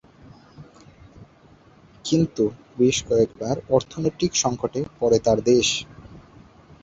কিন্তু 2.05 2.43
বেশ 2.77 2.97
কয়েকবার 3.09 3.55
অর্থনৈতিক 3.69 4.31
সঙ্কটের 4.35 4.85
কবলে 4.85 4.99
পড়ে 4.99 5.17
তাঁর 5.25 5.39
দেশ। 5.49 5.67